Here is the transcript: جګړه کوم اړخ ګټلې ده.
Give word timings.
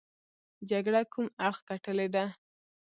جګړه 0.69 1.01
کوم 1.13 1.25
اړخ 1.47 1.57
ګټلې 1.69 2.07
ده. 2.15 2.25